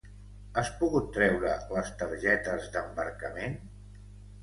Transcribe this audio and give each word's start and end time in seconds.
Has 0.61 0.71
pogut 0.79 1.11
treure 1.17 1.53
les 1.77 1.93
targetes 2.01 2.69
d'embarcament? 2.75 3.59